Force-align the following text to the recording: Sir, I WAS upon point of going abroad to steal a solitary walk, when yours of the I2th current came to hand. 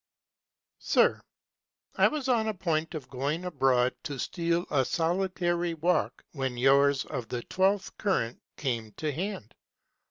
Sir, 0.79 1.21
I 1.95 2.07
WAS 2.07 2.27
upon 2.27 2.57
point 2.57 2.95
of 2.95 3.07
going 3.07 3.45
abroad 3.45 3.93
to 4.05 4.17
steal 4.17 4.65
a 4.71 4.83
solitary 4.83 5.75
walk, 5.75 6.23
when 6.31 6.57
yours 6.57 7.05
of 7.05 7.27
the 7.29 7.43
I2th 7.43 7.95
current 7.99 8.41
came 8.57 8.93
to 8.93 9.11
hand. 9.11 9.53